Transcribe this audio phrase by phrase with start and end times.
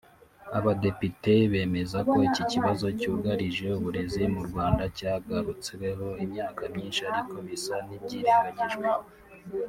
[0.57, 8.87] Abadepite bemeza ko iki kibazo cyugarije uburezi mu Rwanda cyagarutsweho imyaka myinshi ariko bisa n’ibyirengagijwe